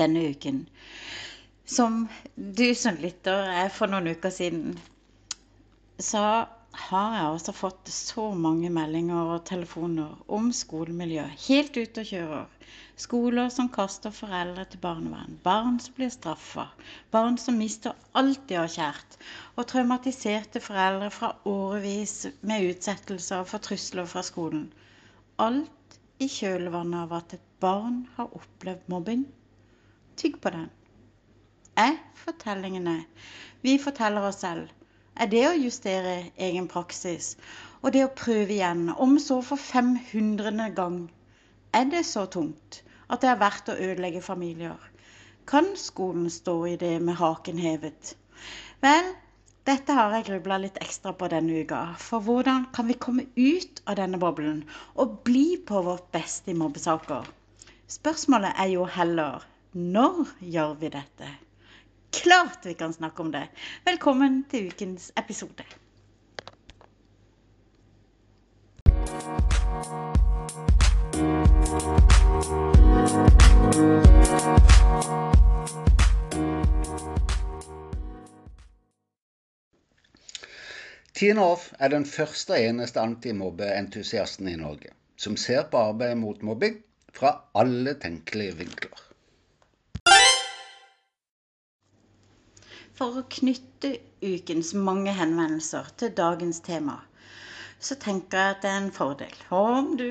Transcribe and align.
denne 0.00 0.26
uken. 0.34 0.64
Som 1.64 2.06
du 2.34 2.66
som 2.76 2.98
lytter 3.00 3.48
er 3.64 3.72
for 3.72 3.88
noen 3.90 4.10
uker 4.12 4.34
siden, 4.34 4.74
så 5.98 6.24
har 6.74 7.12
jeg 7.14 7.26
også 7.30 7.52
fått 7.54 7.90
så 7.92 8.24
mange 8.34 8.70
meldinger 8.74 9.30
og 9.36 9.44
telefoner 9.48 10.16
om 10.38 10.50
skolemiljø. 10.52 11.24
Helt 11.46 11.76
ute 11.78 12.02
og 12.02 12.08
kjører. 12.10 12.48
Skoler 13.04 13.48
som 13.54 13.68
kaster 13.74 14.14
foreldre 14.14 14.64
til 14.70 14.82
barnevern. 14.82 15.38
Barn 15.46 15.78
som 15.82 15.94
blir 15.96 16.10
straffa. 16.14 16.66
Barn 17.14 17.38
som 17.42 17.58
mister 17.58 17.94
alt 18.18 18.42
de 18.50 18.58
har 18.58 18.70
kjært. 18.70 19.16
Og 19.54 19.68
traumatiserte 19.70 20.62
foreldre 20.62 21.10
fra 21.14 21.32
årevis 21.50 22.16
med 22.42 22.68
utsettelser 22.72 23.46
for 23.50 23.62
trusler 23.68 24.10
fra 24.10 24.22
skolen. 24.26 24.68
Alt 25.42 25.98
i 26.22 26.30
kjølvannet 26.30 27.06
av 27.06 27.16
at 27.20 27.38
et 27.38 27.48
barn 27.62 28.04
har 28.18 28.34
opplevd 28.40 28.90
mobbing. 28.94 29.24
Tygg 30.16 30.40
på 30.40 30.50
den. 30.54 30.70
Er 31.76 31.96
fortellingene 32.14 33.00
vi 33.64 33.78
forteller 33.82 34.28
oss 34.28 34.42
selv, 34.44 34.68
er 35.16 35.30
det 35.32 35.42
å 35.48 35.54
justere 35.56 36.16
egen 36.36 36.66
praksis 36.70 37.34
og 37.84 37.92
det 37.94 38.02
å 38.04 38.12
prøve 38.16 38.54
igjen, 38.54 38.88
om 38.96 39.18
så 39.20 39.40
for 39.44 39.60
500. 39.60 40.68
gang. 40.76 40.98
Er 41.72 41.84
det 41.92 42.04
så 42.08 42.24
tungt 42.26 42.82
at 43.08 43.20
det 43.20 43.30
er 43.30 43.40
verdt 43.42 43.68
å 43.68 43.76
ødelegge 43.76 44.22
familier? 44.24 44.80
Kan 45.50 45.74
skolen 45.76 46.30
stå 46.32 46.54
i 46.70 46.76
det 46.80 46.94
med 47.02 47.18
haken 47.20 47.60
hevet? 47.60 48.14
Vel, 48.80 49.10
dette 49.68 49.96
har 49.96 50.12
jeg 50.16 50.28
grubla 50.30 50.58
litt 50.62 50.80
ekstra 50.80 51.12
på 51.12 51.28
denne 51.32 51.60
uka. 51.64 51.82
For 52.00 52.24
hvordan 52.24 52.70
kan 52.76 52.88
vi 52.88 52.96
komme 53.06 53.26
ut 53.36 53.82
av 53.84 53.98
denne 54.00 54.20
boblen 54.20 54.62
og 54.94 55.18
bli 55.28 55.58
på 55.68 55.82
vårt 55.84 56.08
beste 56.12 56.52
i 56.52 56.58
mobbesaker? 56.60 57.28
Spørsmålet 57.88 58.56
er 58.60 58.72
jo 58.72 58.88
heller 58.88 59.44
når 59.74 60.28
gjør 60.38 60.74
vi 60.78 60.88
dette? 60.94 61.28
Klart 62.14 62.66
vi 62.66 62.74
kan 62.78 62.92
snakke 62.94 63.22
om 63.22 63.32
det. 63.34 63.48
Velkommen 63.84 64.44
til 64.50 64.68
ukens 64.70 65.10
episode. 65.18 65.66
Tine 81.14 81.42
Off 81.42 81.72
er 81.78 81.90
den 81.90 82.06
første 82.06 82.54
og 82.54 82.60
eneste 82.60 83.02
antimobbeentusiasten 83.02 84.48
i 84.50 84.56
Norge 84.60 84.94
som 85.16 85.36
ser 85.38 85.66
på 85.70 85.82
arbeidet 85.90 86.18
mot 86.22 86.42
mobbing 86.42 86.78
fra 87.14 87.34
alle 87.54 87.94
tenkelige 88.02 88.58
vinkler. 88.62 89.03
For 92.94 93.18
å 93.18 93.24
knytte 93.36 93.96
ukens 94.22 94.70
mange 94.78 95.12
henvendelser 95.16 95.88
til 95.98 96.12
dagens 96.14 96.60
tema, 96.62 97.00
så 97.82 97.96
tenker 98.00 98.38
jeg 98.38 98.54
at 98.54 98.60
det 98.62 98.70
er 98.70 98.82
en 98.84 98.92
fordel 98.94 99.34
om 99.52 99.90
du 99.98 100.06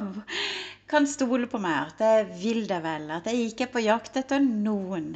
kan 0.92 1.08
stole 1.08 1.48
på 1.50 1.58
meg, 1.64 1.94
at 1.94 2.02
jeg 2.04 2.26
vil 2.42 2.66
deg 2.68 2.84
vel, 2.84 3.08
at 3.10 3.30
jeg 3.30 3.48
ikke 3.48 3.66
er 3.66 3.72
på 3.72 3.82
jakt 3.86 4.18
etter 4.20 4.44
noen. 4.44 5.14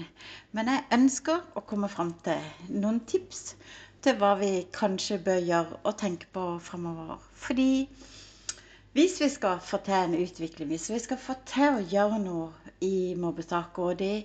Men 0.56 0.72
jeg 0.72 0.86
ønsker 0.97 1.44
å 1.61 1.64
komme 1.69 1.91
fram 1.92 2.14
til 2.25 2.72
noen 2.72 3.03
tips 3.11 3.53
til 4.03 4.16
hva 4.19 4.33
vi 4.41 4.53
kanskje 4.75 5.20
bør 5.28 5.44
gjøre 5.44 5.83
og 5.83 5.98
tenke 6.00 6.31
på 6.33 6.47
framover. 6.64 7.20
Fordi 7.36 7.70
hvis 8.97 9.20
vi 9.20 9.28
skal 9.31 9.61
få 9.62 9.83
til 9.84 9.94
en 9.94 10.16
utvikling, 10.19 10.72
hvis 10.72 10.89
vi 10.91 10.98
skal 11.05 11.20
få 11.20 11.36
til 11.47 11.77
å 11.77 11.84
gjøre 11.92 12.19
noe 12.25 12.72
i 12.81 13.12
mobbesaker, 13.20 13.92
og 13.92 14.00
det 14.00 14.25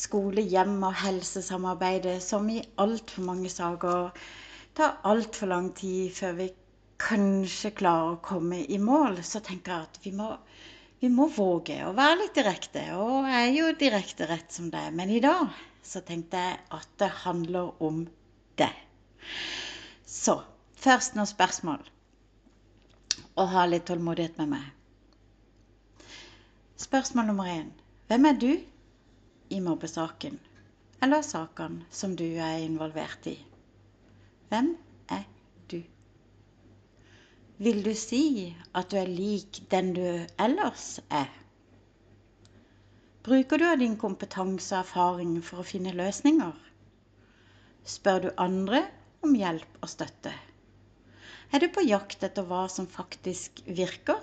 skole, 0.00 0.42
hjem 0.42 0.78
og 0.88 0.96
helsesamarbeidet, 1.02 2.18
som 2.24 2.48
i 2.50 2.62
altfor 2.80 3.26
mange 3.28 3.52
saker 3.52 4.10
tar 4.76 5.00
altfor 5.04 5.50
lang 5.50 5.70
tid 5.76 6.12
før 6.16 6.36
vi 6.38 6.48
kanskje 7.00 7.72
klarer 7.76 8.14
å 8.14 8.22
komme 8.24 8.60
i 8.64 8.78
mål, 8.80 9.20
så 9.24 9.40
tenker 9.44 9.72
jeg 9.72 9.88
at 9.88 9.98
vi 10.04 10.12
må, 10.16 10.28
vi 11.00 11.10
må 11.12 11.26
våge 11.32 11.78
å 11.86 11.94
være 11.96 12.18
litt 12.22 12.36
direkte. 12.36 12.84
Og 12.96 13.28
jeg 13.28 13.46
er 13.46 13.54
jo 13.56 13.70
direkte 13.80 14.28
rett 14.30 14.52
som 14.52 14.68
det. 14.72 14.84
Men 14.96 15.12
i 15.12 15.22
dag 15.24 15.48
så 15.86 16.02
tenkte 16.06 16.42
jeg 16.44 16.58
at 16.76 16.90
det 17.00 17.10
handler 17.24 17.72
om 17.82 18.04
det. 18.60 18.72
Så 20.06 20.40
først 20.80 21.16
noen 21.16 21.30
spørsmål. 21.30 21.80
Og 23.40 23.48
ha 23.54 23.64
litt 23.68 23.86
tålmodighet 23.88 24.36
med 24.42 24.52
meg. 24.56 24.66
Spørsmål 26.80 27.30
nummer 27.30 27.48
én. 27.48 27.70
Hvem 28.10 28.28
er 28.28 28.36
du? 28.40 28.52
I 29.50 29.60
mobbesaken 29.60 30.38
eller 31.02 31.22
sakene 31.24 31.86
som 31.90 32.14
du 32.16 32.26
er 32.26 32.60
involvert 32.64 33.26
i. 33.30 33.36
Hvem 34.50 34.74
er 35.08 35.24
du? 35.72 35.80
Vil 37.60 37.82
du 37.84 37.92
si 37.96 38.22
at 38.76 38.90
du 38.92 38.98
er 39.00 39.08
lik 39.10 39.62
den 39.72 39.92
du 39.96 40.04
ellers 40.40 41.00
er? 41.08 41.30
Bruker 43.24 43.60
du 43.60 43.66
av 43.68 43.80
din 43.80 43.98
kompetanse 44.00 44.74
og 44.74 44.84
erfaring 44.84 45.34
for 45.44 45.60
å 45.60 45.68
finne 45.68 45.96
løsninger? 45.96 46.54
Spør 47.84 48.24
du 48.24 48.30
andre 48.40 48.84
om 49.24 49.36
hjelp 49.36 49.80
og 49.80 49.92
støtte? 49.92 50.32
Er 51.52 51.60
du 51.60 51.68
på 51.74 51.84
jakt 51.84 52.22
etter 52.24 52.46
hva 52.46 52.66
som 52.72 52.88
faktisk 52.88 53.60
virker? 53.66 54.20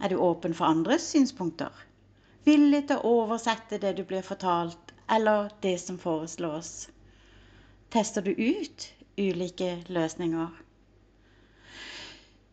Er 0.00 0.12
du 0.12 0.20
åpen 0.20 0.56
for 0.56 0.66
andres 0.66 1.06
synspunkter? 1.12 1.72
Villig 2.44 2.86
til 2.88 3.00
å 3.00 3.14
oversette 3.22 3.78
det 3.82 3.94
du 3.98 4.04
blir 4.08 4.24
fortalt, 4.26 4.92
eller 5.10 5.50
det 5.64 5.78
som 5.80 5.98
foreslås? 6.00 6.88
Tester 7.90 8.24
du 8.24 8.32
ut 8.32 8.88
ulike 9.18 9.84
løsninger? 9.88 10.50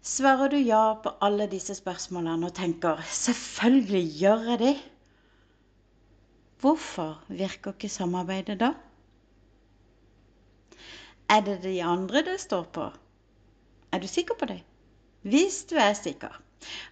Svarer 0.01 0.50
du 0.50 0.57
ja 0.57 0.96
på 1.03 1.13
alle 1.22 1.46
disse 1.50 1.75
spørsmålene 1.78 2.47
og 2.47 2.56
tenker 2.57 3.01
'selvfølgelig 3.06 4.06
gjør 4.22 4.47
jeg 4.50 4.59
det', 4.59 4.88
hvorfor 6.62 7.22
virker 7.28 7.72
ikke 7.72 7.90
samarbeidet 7.90 8.59
da? 8.59 8.74
Er 11.30 11.41
det 11.41 11.63
de 11.63 11.84
andre 11.84 12.24
det 12.28 12.40
står 12.40 12.63
på? 12.63 12.91
Er 13.91 14.00
du 14.00 14.07
sikker 14.07 14.35
på 14.40 14.46
det? 14.46 14.63
Hvis 15.22 15.63
du 15.69 15.75
er 15.75 15.94
sikker, 15.94 16.41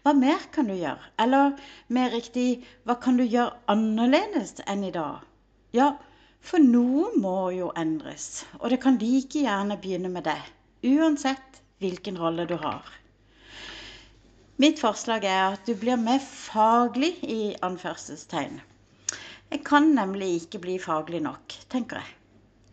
hva 0.04 0.14
mer 0.18 0.46
kan 0.54 0.70
du 0.70 0.76
gjøre? 0.76 1.12
Eller 1.22 1.58
mer 1.94 2.14
riktig, 2.14 2.64
hva 2.86 2.96
kan 3.02 3.20
du 3.20 3.26
gjøre 3.26 3.58
annerledes 3.72 4.58
enn 4.66 4.86
i 4.88 4.94
dag? 4.96 5.26
Ja, 5.76 5.92
for 6.42 6.64
noe 6.64 7.10
må 7.20 7.52
jo 7.54 7.74
endres, 7.78 8.46
og 8.60 8.70
det 8.72 8.80
kan 8.84 8.98
like 9.02 9.44
gjerne 9.44 9.78
begynne 9.82 10.12
med 10.14 10.26
det, 10.30 10.40
uansett 10.88 11.62
hvilken 11.84 12.18
rolle 12.20 12.48
du 12.50 12.56
har. 12.60 12.86
Mitt 14.60 14.82
forslag 14.82 15.24
er 15.24 15.54
at 15.54 15.68
du 15.68 15.76
blir 15.80 16.00
mer 16.00 16.20
faglig 16.20 17.14
i 17.24 17.56
anførselstegn. 17.64 18.58
Jeg 19.50 19.62
kan 19.66 19.94
nemlig 19.96 20.34
ikke 20.42 20.60
bli 20.66 20.76
faglig 20.84 21.22
nok, 21.24 21.56
tenker 21.72 22.02
jeg. 22.02 22.16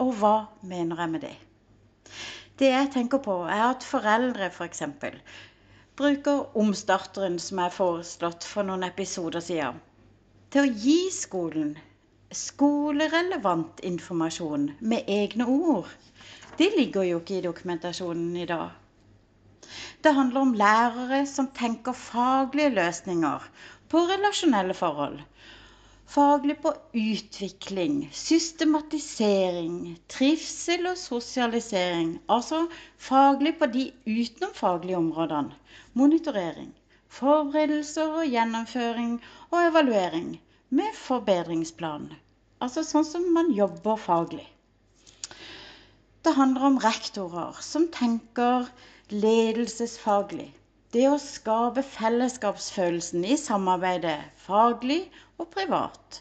Og 0.02 0.10
hva 0.18 0.34
mener 0.66 0.98
jeg 1.00 1.12
med 1.12 1.22
det? 1.24 1.36
Det 2.58 2.72
jeg 2.72 2.90
tenker 2.92 3.22
på, 3.22 3.36
er 3.46 3.68
at 3.68 3.86
foreldre 3.86 4.50
f.eks. 4.50 4.82
For 5.00 5.16
bruker 5.96 6.56
omstarteren 6.58 7.38
som 7.40 7.60
er 7.64 7.72
foreslått 7.72 8.44
for 8.44 8.68
noen 8.68 8.84
episoder 8.86 9.44
siden, 9.44 9.78
til 10.52 10.66
å 10.66 10.80
gi 10.86 10.98
skolen 11.14 11.76
skolerelevant 12.36 13.80
informasjon 13.86 14.70
med 14.80 15.08
egne 15.08 15.46
ord. 15.48 15.88
Det 16.58 16.72
ligger 16.76 17.06
jo 17.06 17.20
ikke 17.22 17.38
i 17.38 17.44
dokumentasjonen 17.44 18.36
i 18.36 18.48
dag. 18.48 18.74
Det 20.02 20.12
handler 20.14 20.40
om 20.46 20.54
lærere 20.58 21.22
som 21.28 21.48
tenker 21.54 21.96
faglige 21.96 22.74
løsninger 22.76 23.46
på 23.90 24.02
relasjonelle 24.10 24.76
forhold 24.76 25.22
Faglig 26.06 26.62
på 26.62 26.70
utvikling, 26.94 27.94
systematisering, 28.14 29.96
trivsel 30.08 30.86
og 30.92 30.98
sosialisering. 31.00 32.12
Altså 32.30 32.60
faglig 33.08 33.56
på 33.58 33.66
de 33.72 33.88
utenomfaglige 34.06 35.00
områdene. 35.00 35.56
Monitorering, 35.98 36.70
forberedelser 37.08 38.20
og 38.20 38.30
gjennomføring 38.30 39.16
og 39.50 39.58
evaluering 39.64 40.30
med 40.70 40.94
forbedringsplan. 41.00 42.12
Altså 42.62 42.86
sånn 42.86 43.04
som 43.08 43.26
man 43.34 43.50
jobber 43.56 43.98
faglig. 44.00 44.46
Det 46.22 46.36
handler 46.38 46.70
om 46.70 46.78
rektorer 46.82 47.58
som 47.62 47.90
tenker 47.94 48.70
ledelsesfaglig. 49.10 50.52
Det 50.94 51.04
å 51.10 51.18
skape 51.20 51.82
fellesskapsfølelsen 51.84 53.26
i 53.26 53.36
samarbeidet 53.38 54.20
faglig 54.46 55.02
og 55.38 55.48
privat. 55.52 56.20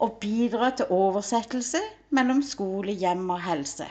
Og 0.00 0.18
bidra 0.22 0.70
til 0.76 0.92
oversettelse 0.96 1.80
mellom 2.16 2.42
skole, 2.42 2.92
hjem 2.92 3.28
og 3.30 3.42
helse. 3.44 3.86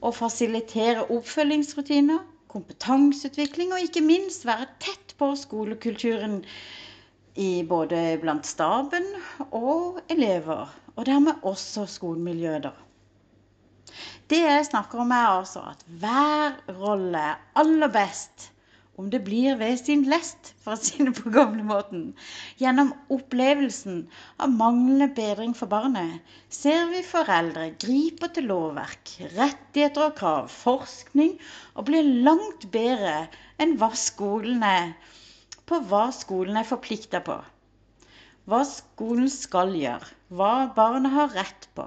Og 0.00 0.14
fasilitere 0.14 1.08
oppfølgingsrutiner, 1.10 2.20
kompetanseutvikling 2.48 3.72
og 3.74 3.82
ikke 3.84 4.04
minst 4.04 4.46
være 4.48 4.68
tett 4.80 5.16
på 5.18 5.32
skolekulturen 5.36 6.40
i 7.38 7.62
både 7.68 8.18
blant 8.22 8.46
staben 8.46 9.06
og 9.50 9.98
elever. 10.10 10.70
Og 10.96 11.06
dermed 11.06 11.42
også 11.46 11.86
skolemiljøet, 11.86 12.68
da. 12.68 12.72
Det 14.30 14.40
jeg 14.42 14.66
snakker 14.66 15.00
om, 15.00 15.12
er 15.14 15.34
altså 15.38 15.62
at 15.70 15.84
hver 16.00 16.56
rolle 16.80 17.20
er 17.30 17.38
aller 17.56 17.92
best 17.92 18.50
om 18.98 19.10
det 19.12 19.20
blir 19.26 19.54
ved 19.60 19.78
sin 19.78 20.02
lest, 20.10 20.52
for 20.64 20.74
å 20.74 20.80
si 20.82 21.04
det 21.06 21.14
på 21.16 21.30
gamlemåten. 21.34 22.08
Gjennom 22.58 22.90
opplevelsen 23.14 24.00
av 24.42 24.50
manglende 24.50 25.06
bedring 25.14 25.54
for 25.56 25.70
barnet 25.70 26.34
ser 26.52 26.88
vi 26.90 27.04
foreldre 27.06 27.68
griper 27.78 28.32
til 28.34 28.50
lovverk, 28.50 29.14
rettigheter 29.36 30.08
og 30.08 30.16
krav, 30.18 30.50
forskning, 30.50 31.36
og 31.78 31.86
blir 31.90 32.10
langt 32.26 32.66
bedre 32.74 33.28
enn 33.62 33.78
hva 33.78 33.92
skolen 33.98 34.66
er 34.66 34.96
på 35.68 35.78
hva 35.90 36.08
skolen 36.16 36.56
er 36.56 36.66
forplikta 36.66 37.20
på. 37.24 37.36
Hva 38.48 38.62
skolen 38.64 39.28
skal 39.30 39.74
gjøre, 39.76 40.06
hva 40.32 40.52
barnet 40.74 41.12
har 41.12 41.34
rett 41.36 41.68
på. 41.76 41.84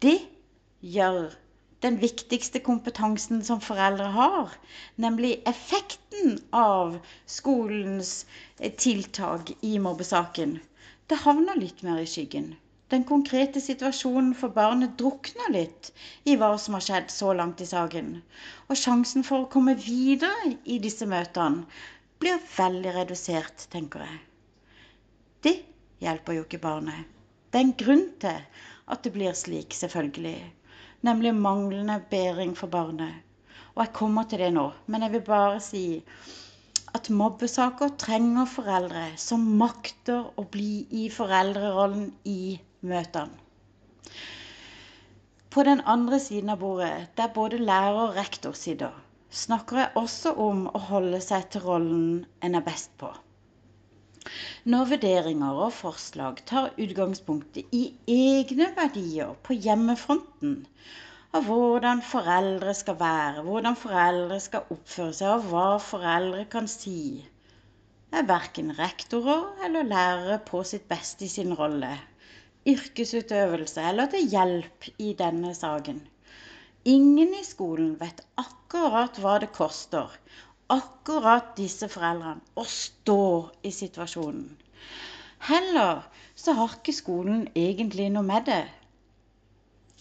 Det 0.00 0.16
gjør 0.80 1.32
den 1.80 1.96
viktigste 2.00 2.60
kompetansen 2.60 3.44
som 3.44 3.60
foreldre 3.64 4.08
har, 4.16 4.56
nemlig 4.96 5.42
effekten 5.48 6.36
av 6.52 6.98
skolens 7.26 8.26
eh, 8.58 8.72
tiltak 8.72 9.52
i 9.60 9.78
mobbesaken, 9.78 10.58
det 11.08 11.22
havner 11.24 11.56
litt 11.56 11.80
mer 11.86 12.02
i 12.02 12.08
skyggen. 12.08 12.52
Den 12.90 13.04
konkrete 13.08 13.62
situasjonen 13.62 14.34
for 14.34 14.52
barnet 14.54 14.96
drukner 14.98 15.52
litt 15.54 15.92
i 16.28 16.34
hva 16.36 16.50
som 16.58 16.76
har 16.76 16.84
skjedd 16.84 17.12
så 17.14 17.32
langt 17.38 17.62
i 17.62 17.68
saken. 17.70 18.16
Og 18.68 18.78
sjansen 18.78 19.24
for 19.26 19.44
å 19.44 19.50
komme 19.52 19.76
videre 19.78 20.52
i 20.64 20.80
disse 20.82 21.06
møtene 21.06 21.64
blir 22.20 22.42
veldig 22.56 22.94
redusert, 22.98 23.68
tenker 23.72 24.04
jeg. 24.04 24.18
Det 25.46 25.56
hjelper 26.04 26.36
jo 26.36 26.44
ikke 26.44 26.62
barnet. 26.66 27.06
Det 27.50 27.60
er 27.60 27.68
en 27.68 27.76
grunn 27.84 28.08
til 28.22 28.42
at 28.90 29.06
det 29.06 29.14
blir 29.14 29.38
slik, 29.38 29.74
selvfølgelig 29.74 30.38
nemlig 31.06 31.34
manglende 31.34 31.98
bedring 32.10 32.54
for 32.58 32.72
barnet. 32.72 33.22
Og 33.74 33.84
jeg 33.84 33.92
kommer 33.96 34.26
til 34.28 34.42
det 34.42 34.52
nå, 34.54 34.66
men 34.86 35.06
jeg 35.06 35.14
vil 35.14 35.26
bare 35.26 35.60
si 35.64 35.84
at 36.94 37.10
mobbesaker 37.14 37.94
trenger 38.02 38.48
foreldre 38.50 39.04
som 39.20 39.44
makter 39.60 40.26
å 40.40 40.44
bli 40.56 40.86
i 41.02 41.06
foreldrerollen 41.14 42.10
i 42.26 42.58
møtene. 42.82 43.46
På 45.50 45.62
den 45.66 45.80
andre 45.86 46.20
siden 46.22 46.52
av 46.52 46.60
bordet, 46.62 47.08
der 47.18 47.32
både 47.34 47.58
lærer 47.58 48.04
og 48.04 48.18
rektor 48.18 48.54
sitter, 48.54 48.94
snakker 49.30 49.80
jeg 49.80 49.96
også 49.98 50.34
om 50.38 50.68
å 50.70 50.82
holde 50.90 51.18
seg 51.24 51.48
til 51.50 51.64
rollen 51.64 52.04
en 52.42 52.58
er 52.58 52.66
best 52.66 52.92
på. 53.02 53.10
Når 54.68 54.90
vurderinger 54.90 55.58
og 55.64 55.70
forslag 55.72 56.42
tar 56.44 56.74
utgangspunkt 56.76 57.54
i 57.72 57.78
egne 58.12 58.66
verdier 58.76 59.30
på 59.46 59.54
hjemmefronten, 59.56 60.58
av 61.32 61.46
hvordan 61.48 62.02
foreldre 62.04 62.74
skal 62.76 62.98
være, 63.00 63.44
hvordan 63.46 63.78
foreldre 63.80 64.36
skal 64.44 64.68
oppføre 64.74 65.14
seg, 65.16 65.30
og 65.32 65.46
hva 65.48 65.64
foreldre 65.80 66.44
kan 66.52 66.68
si, 66.68 67.24
er 68.12 68.28
verken 68.28 68.74
rektorer 68.76 69.64
eller 69.64 69.88
lærere 69.88 70.36
på 70.44 70.60
sitt 70.68 70.84
beste 70.92 71.24
i 71.24 71.32
sin 71.38 71.56
rolle, 71.56 71.94
yrkesutøvelse 72.68 73.80
eller 73.94 74.12
til 74.12 74.28
hjelp 74.28 74.90
i 74.98 75.14
denne 75.16 75.54
saken. 75.56 76.02
Ingen 76.84 77.32
i 77.38 77.46
skolen 77.48 77.94
vet 78.00 78.20
akkurat 78.44 79.16
hva 79.24 79.38
det 79.40 79.54
koster 79.56 80.12
akkurat 80.70 81.54
disse 81.58 81.88
foreldrene 81.90 82.40
og 82.58 82.66
står 82.70 83.50
i 83.66 83.72
situasjonen. 83.74 84.46
Heller 85.48 86.04
så 86.36 86.52
har 86.58 86.76
ikke 86.76 86.94
skolen 86.96 87.46
egentlig 87.56 88.10
noe 88.12 88.26
med 88.26 88.46
det. 88.48 88.64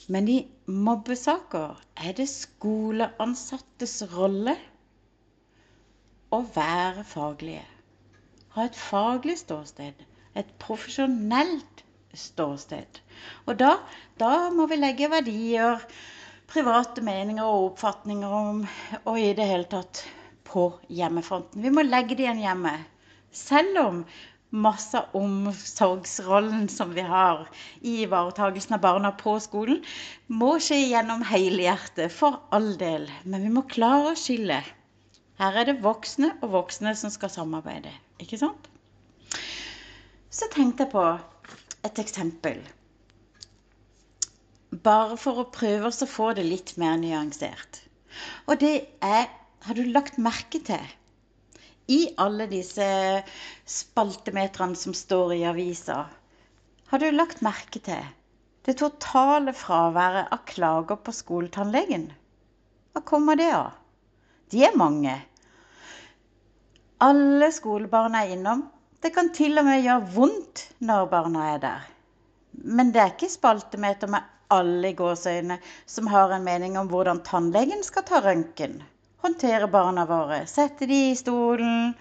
Men 0.09 0.27
i 0.31 0.37
mobbesaker 0.65 1.79
er 1.97 2.15
det 2.17 2.27
skoleansattes 2.31 3.99
rolle 4.13 4.55
å 6.33 6.41
være 6.55 7.05
faglige. 7.07 7.65
Ha 8.55 8.65
et 8.67 8.77
faglig 8.77 9.37
ståsted. 9.41 10.05
Et 10.37 10.49
profesjonelt 10.61 11.83
ståsted. 12.13 13.01
Og 13.45 13.57
da, 13.59 13.75
da 14.19 14.49
må 14.53 14.67
vi 14.69 14.79
legge 14.79 15.09
verdier, 15.11 15.83
private 16.49 17.03
meninger 17.05 17.45
og 17.45 17.71
oppfatninger 17.71 18.37
om, 18.39 18.63
og 19.03 19.19
i 19.19 19.33
det 19.37 19.45
hele 19.49 19.69
tatt 19.69 20.03
på 20.49 20.71
hjemmefronten. 20.87 21.61
Vi 21.63 21.71
må 21.73 21.85
legge 21.85 22.17
det 22.17 22.25
igjen 22.25 22.43
hjemme. 22.43 22.75
Selv 23.35 23.79
om 23.83 24.03
masse 24.49 24.97
av 24.97 25.13
omsorgsrollen 25.13 26.69
som 26.69 26.93
vi 26.93 27.01
har 27.05 27.45
i 27.81 27.99
ivaretakelsen 28.03 28.73
av 28.79 28.81
barna 28.81 29.11
på 29.17 29.35
skolen, 29.43 29.83
må 30.27 30.55
skje 30.63 30.79
gjennom 30.89 31.21
hele 31.29 31.67
hjertet, 31.67 32.11
for 32.13 32.41
all 32.55 32.73
del. 32.81 33.05
Men 33.23 33.45
vi 33.45 33.53
må 33.53 33.67
klare 33.69 34.13
å 34.13 34.17
skille. 34.17 34.63
Her 35.39 35.61
er 35.61 35.69
det 35.69 35.79
voksne 35.83 36.33
og 36.41 36.51
voksne 36.55 36.95
som 36.97 37.13
skal 37.13 37.31
samarbeide. 37.31 37.93
Ikke 38.19 38.39
sant? 38.41 38.65
Så 40.29 40.49
tenkte 40.51 40.85
jeg 40.85 40.93
på 40.93 41.05
et 41.85 42.01
eksempel. 42.01 42.59
Bare 44.83 45.15
for 45.17 45.41
å 45.41 45.49
prøve 45.53 45.89
å 45.89 46.09
få 46.09 46.33
det 46.37 46.45
litt 46.45 46.75
mer 46.81 46.97
nyansert. 47.01 47.83
Og 48.49 48.59
det 48.61 48.73
er 49.05 49.29
har 49.65 49.75
du 49.75 49.83
lagt 49.89 50.17
merke 50.21 50.61
til 50.65 50.95
i 51.89 51.99
alle 52.21 52.45
disse 52.51 52.85
spaltemetrene 53.65 54.77
som 54.77 54.93
står 54.93 55.33
i 55.39 55.43
avisa, 55.49 56.03
har 56.89 57.01
du 57.01 57.09
lagt 57.11 57.41
merke 57.45 57.81
til 57.85 58.05
det 58.65 58.75
totale 58.77 59.53
fraværet 59.57 60.29
av 60.35 60.43
klager 60.49 60.99
på 61.01 61.13
skoletannlegen? 61.15 62.09
Hva 62.93 63.01
kommer 63.05 63.39
det 63.39 63.49
av? 63.55 63.71
De 64.53 64.61
er 64.65 64.77
mange. 64.77 65.15
Alle 67.01 67.49
skolebarn 67.55 68.17
er 68.19 68.35
innom. 68.35 68.65
Det 69.01 69.13
kan 69.15 69.31
til 69.33 69.61
og 69.61 69.65
med 69.69 69.85
gjøre 69.85 70.13
vondt 70.13 70.65
når 70.85 71.09
barna 71.13 71.45
er 71.53 71.63
der. 71.63 71.89
Men 72.51 72.93
det 72.93 73.01
er 73.01 73.13
ikke 73.13 73.31
spaltemeter 73.31 74.11
med 74.11 74.25
alle 74.53 74.91
i 74.91 74.97
gåseøyne 74.97 75.59
som 75.85 76.09
har 76.11 76.33
en 76.35 76.45
mening 76.45 76.77
om 76.77 76.89
hvordan 76.91 77.21
tannlegen 77.25 77.85
skal 77.85 78.05
ta 78.09 78.21
røntgen 78.25 78.81
håndtere 79.23 79.67
barna 79.67 80.05
våre. 80.05 80.43
Sette 80.47 80.87
de 80.89 80.99
i 81.09 81.15
stolen, 81.15 81.93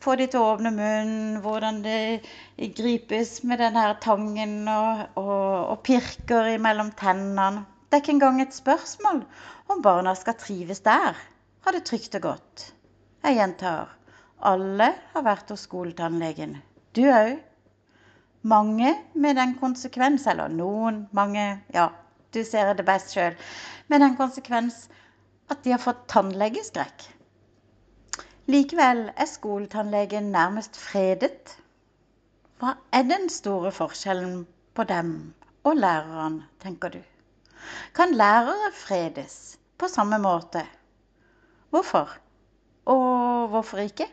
få 0.00 0.14
de 0.18 0.28
til 0.30 0.40
å 0.40 0.52
åpne 0.54 0.72
munnen, 0.74 1.40
hvordan 1.44 1.82
det 1.84 2.20
gripes 2.78 3.42
med 3.42 3.60
den 3.62 3.76
her 3.78 3.96
tangen 4.02 4.60
og, 4.70 5.04
og, 5.18 5.74
og 5.74 5.82
pirker 5.86 6.54
mellom 6.62 6.92
tennene. 6.98 7.66
Det 7.88 7.98
er 7.98 8.04
ikke 8.04 8.16
engang 8.18 8.40
et 8.42 8.56
spørsmål 8.56 9.22
om 9.72 9.82
barna 9.84 10.14
skal 10.16 10.36
trives 10.40 10.82
der. 10.84 11.16
Ha 11.64 11.72
det 11.74 11.86
trygt 11.88 12.16
og 12.20 12.26
godt. 12.30 12.66
Jeg 13.24 13.40
gjentar. 13.40 13.94
Alle 14.38 14.92
har 15.14 15.24
vært 15.26 15.50
hos 15.50 15.64
skoletannlegen. 15.66 16.58
Du 16.94 17.04
òg. 17.10 17.38
Mange 18.48 18.92
med 19.18 19.34
den 19.36 19.56
konsekvens, 19.58 20.28
eller 20.30 20.52
noen, 20.52 21.00
mange, 21.12 21.42
ja, 21.74 21.88
du 22.30 22.38
ser 22.46 22.70
det 22.78 22.84
best 22.86 23.10
sjøl, 23.16 23.34
med 23.90 24.00
den 24.04 24.14
konsekvens 24.16 24.84
at 25.48 25.64
de 25.64 25.72
har 25.74 25.82
fått 25.82 26.06
tannlegeskrekk. 26.12 27.06
Likevel 28.48 29.02
er 29.12 29.28
skoletannlegen 29.28 30.30
nærmest 30.32 30.78
fredet. 30.80 31.56
Hva 32.60 32.74
er 32.96 33.04
den 33.08 33.28
store 33.32 33.72
forskjellen 33.76 34.46
på 34.74 34.86
dem 34.88 35.12
og 35.68 35.76
læreren, 35.76 36.42
tenker 36.62 36.94
du? 36.96 37.00
Kan 37.94 38.14
lærere 38.16 38.72
fredes 38.72 39.58
på 39.78 39.88
samme 39.92 40.18
måte? 40.22 40.64
Hvorfor? 41.70 42.14
Og 42.88 43.48
hvorfor 43.52 43.84
ikke? 43.84 44.08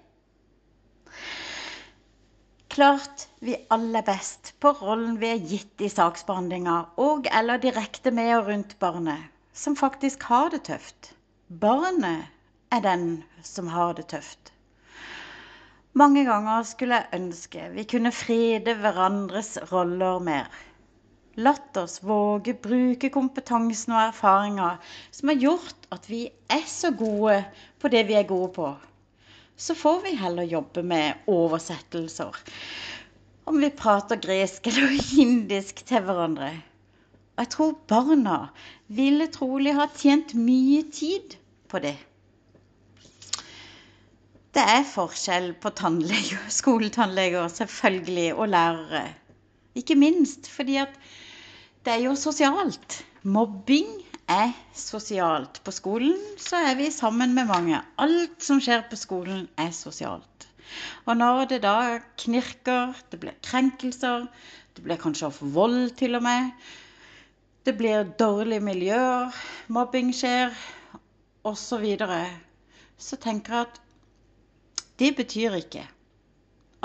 Klart 2.76 3.30
vi 3.40 3.56
alle 3.72 4.02
er 4.02 4.08
best 4.10 4.52
på 4.60 4.74
rollen 4.82 5.16
vi 5.22 5.30
er 5.32 5.44
gitt 5.52 5.80
i 5.80 5.88
saksbehandlinga 5.88 6.80
og 7.00 7.30
eller 7.32 7.62
direkte 7.64 8.12
med 8.12 8.34
og 8.36 8.50
rundt 8.50 8.76
barnet, 8.84 9.30
som 9.54 9.78
faktisk 9.80 10.28
har 10.28 10.52
det 10.52 10.66
tøft. 10.68 11.14
Barnet 11.46 12.26
er 12.74 12.82
den 12.82 13.24
som 13.46 13.68
har 13.70 13.94
det 13.94 14.08
tøft. 14.10 14.50
Mange 15.94 16.24
ganger 16.26 16.64
skulle 16.66 16.98
jeg 16.98 17.20
ønske 17.20 17.68
vi 17.76 17.84
kunne 17.86 18.12
frede 18.12 18.74
hverandres 18.80 19.52
roller 19.70 20.18
mer. 20.26 20.50
Latt 21.38 21.78
oss 21.78 22.00
våge 22.02 22.56
bruke 22.66 23.12
kompetansen 23.14 23.94
og 23.94 24.08
erfaringer 24.08 24.82
som 25.14 25.30
har 25.30 25.38
gjort 25.46 25.88
at 25.94 26.10
vi 26.10 26.26
er 26.50 26.66
så 26.66 26.90
gode 26.98 27.38
på 27.78 27.94
det 27.94 28.08
vi 28.10 28.18
er 28.18 28.26
gode 28.26 28.50
på. 28.58 28.74
Så 29.56 29.78
får 29.78 30.02
vi 30.08 30.18
heller 30.18 30.50
jobbe 30.50 30.82
med 30.82 31.30
oversettelser. 31.30 32.42
Om 33.46 33.62
vi 33.62 33.70
prater 33.70 34.18
gresk 34.18 34.66
eller 34.74 34.98
indisk 35.28 35.86
til 35.86 36.10
hverandre. 36.10 36.56
Og 37.36 37.44
jeg 37.44 37.52
tror 37.52 37.72
barna 37.92 38.36
ville 38.88 39.28
trolig 39.32 39.74
ha 39.76 39.90
tjent 39.92 40.34
mye 40.40 40.86
tid 40.94 41.36
på 41.68 41.82
det. 41.84 41.98
Det 44.56 44.64
er 44.64 44.86
forskjell 44.88 45.50
på 45.60 45.74
tannleger, 45.76 46.46
skoletannleger 46.62 47.50
selvfølgelig, 47.52 48.30
og 48.40 48.48
lærere. 48.54 49.10
Ikke 49.76 49.98
minst 50.00 50.48
fordi 50.48 50.78
at 50.80 50.94
det 51.84 51.98
er 51.98 52.06
jo 52.06 52.16
sosialt. 52.16 53.02
Mobbing 53.28 53.90
er 54.32 54.54
sosialt. 54.74 55.60
På 55.66 55.74
skolen 55.76 56.16
så 56.40 56.62
er 56.70 56.80
vi 56.80 56.88
sammen 56.92 57.36
med 57.36 57.52
mange. 57.52 57.82
Alt 58.00 58.40
som 58.48 58.64
skjer 58.64 58.88
på 58.90 58.96
skolen, 58.96 59.50
er 59.60 59.76
sosialt. 59.76 60.48
Og 61.06 61.18
når 61.20 61.46
det 61.52 61.62
da 61.68 62.00
knirker, 62.24 62.96
det 63.12 63.20
blir 63.20 63.36
krenkelser, 63.44 64.26
det 64.76 64.88
blir 64.88 65.04
kanskje 65.04 65.34
vold 65.54 65.98
til 66.00 66.16
og 66.16 66.24
med, 66.24 66.50
det 67.66 67.74
blir 67.80 68.06
dårlige 68.20 68.62
miljøer, 68.62 69.34
mobbing 69.74 70.12
skjer, 70.14 70.54
osv., 71.46 71.86
så, 71.98 72.20
så 72.98 73.18
tenker 73.22 73.56
jeg 73.58 73.68
at 73.68 73.80
det 75.02 75.12
betyr 75.18 75.58
ikke 75.60 75.86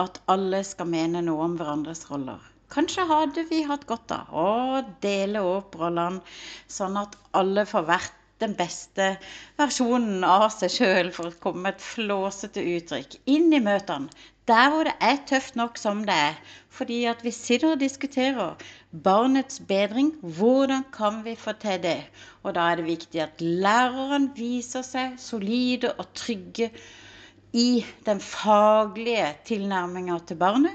at 0.01 0.23
alle 0.33 0.63
skal 0.65 0.89
mene 0.89 1.21
noe 1.27 1.45
om 1.45 1.59
hverandres 1.59 2.07
roller. 2.09 2.41
Kanskje 2.73 3.05
hadde 3.11 3.45
vi 3.51 3.65
hatt 3.67 3.85
godt 3.91 4.13
av 4.15 4.33
å 4.33 4.81
dele 5.03 5.43
opp 5.45 5.77
rollene, 5.77 6.23
sånn 6.71 6.97
at 7.01 7.17
alle 7.37 7.67
får 7.69 7.87
vært 7.89 8.20
den 8.41 8.57
beste 8.59 9.13
versjonen 9.61 10.25
av 10.25 10.49
seg 10.55 10.73
sjøl, 10.75 11.11
for 11.15 11.31
å 11.31 11.39
komme 11.43 11.67
med 11.67 11.79
et 11.79 11.87
flåsete 11.87 12.65
uttrykk, 12.77 13.17
inn 13.37 13.53
i 13.53 13.63
møtene. 13.65 14.11
Der 14.51 14.71
hvor 14.73 14.89
det 14.89 14.97
er 15.05 15.19
tøft 15.29 15.55
nok 15.59 15.77
som 15.79 16.01
det 16.09 16.15
er. 16.17 16.39
Fordi 16.75 17.05
at 17.07 17.21
vi 17.23 17.31
sitter 17.35 17.75
og 17.75 17.83
diskuterer 17.83 18.57
barnets 19.05 19.61
bedring. 19.69 20.09
Hvordan 20.23 20.83
kan 20.95 21.21
vi 21.27 21.37
få 21.39 21.55
til 21.61 21.79
det? 21.85 22.01
Og 22.43 22.57
da 22.57 22.71
er 22.71 22.81
det 22.81 22.89
viktig 22.89 23.23
at 23.23 23.45
læreren 23.45 24.31
viser 24.35 24.83
seg 24.87 25.21
solide 25.23 25.93
og 25.93 26.09
trygge 26.19 26.71
i 27.53 27.85
den 28.07 28.23
faglige 28.23 29.29
tilnærminga 29.47 30.19
til 30.27 30.41
barnet. 30.41 30.75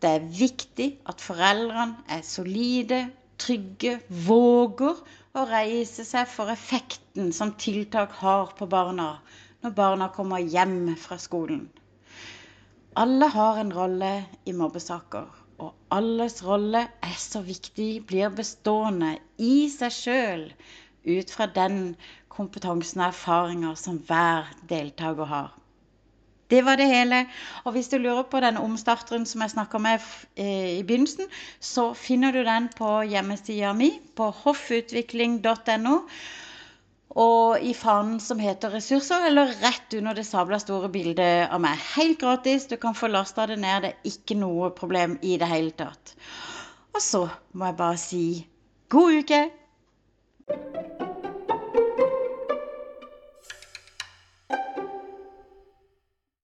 Det 0.00 0.10
er 0.10 0.32
viktig 0.38 0.88
at 1.08 1.20
foreldrene 1.24 2.04
er 2.12 2.24
solide, 2.28 3.02
trygge, 3.40 3.98
våger 4.08 5.00
å 5.34 5.42
reise 5.50 6.04
seg 6.06 6.28
for 6.30 6.50
effekten 6.52 7.32
som 7.34 7.50
tiltak 7.58 8.12
har 8.20 8.52
på 8.58 8.68
barna 8.70 9.06
når 9.64 9.72
barna 9.78 10.06
kommer 10.14 10.44
hjem 10.52 10.92
fra 11.00 11.16
skolen. 11.18 11.64
Alle 13.02 13.26
har 13.34 13.58
en 13.58 13.72
rolle 13.74 14.10
i 14.46 14.54
mobbesaker, 14.54 15.26
og 15.58 15.72
alles 15.96 16.38
rolle 16.46 16.84
er 17.02 17.16
så 17.18 17.42
viktig, 17.42 18.04
blir 18.06 18.30
bestående 18.30 19.16
i 19.42 19.66
seg 19.72 19.96
sjøl 19.96 20.44
ut 21.04 21.34
fra 21.34 21.48
den 21.58 21.96
kompetansen 22.30 23.02
og 23.02 23.08
erfaringer 23.08 23.74
som 23.80 23.98
hver 24.06 24.54
deltaker 24.70 25.30
har. 25.34 25.50
Det 26.50 26.60
var 26.64 26.76
det 26.76 26.86
hele. 26.90 27.24
Og 27.64 27.72
hvis 27.72 27.88
du 27.88 27.98
lurer 27.98 28.22
på 28.28 28.40
den 28.44 28.58
omstarteren 28.60 29.26
som 29.26 29.42
jeg 29.44 29.54
snakka 29.54 29.80
med 29.80 30.04
eh, 30.36 30.78
i 30.78 30.82
begynnelsen, 30.82 31.30
så 31.60 31.92
finner 31.96 32.32
du 32.32 32.42
den 32.44 32.68
på 32.76 33.00
hjemmesida 33.08 33.72
mi 33.76 33.94
på 34.16 34.30
hoffutvikling.no. 34.44 35.98
Og 37.14 37.62
i 37.62 37.74
fanen 37.78 38.18
som 38.20 38.38
heter 38.42 38.74
'ressurser', 38.74 39.26
eller 39.28 39.54
rett 39.62 39.94
under 39.94 40.14
det 40.14 40.26
sabla 40.26 40.58
store 40.58 40.88
bildet 40.88 41.48
av 41.48 41.60
meg. 41.60 41.78
Helt 41.94 42.20
gratis. 42.20 42.66
Du 42.66 42.76
kan 42.76 42.94
få 42.94 43.06
lasta 43.06 43.46
det 43.46 43.58
ned. 43.58 43.82
Det 43.82 43.90
er 43.92 44.10
ikke 44.10 44.34
noe 44.34 44.70
problem 44.70 45.18
i 45.22 45.38
det 45.38 45.48
hele 45.48 45.70
tatt. 45.70 46.16
Og 46.94 47.02
så 47.02 47.28
må 47.52 47.70
jeg 47.70 47.76
bare 47.76 47.96
si 47.96 48.46
god 48.88 49.22
uke! 49.22 51.03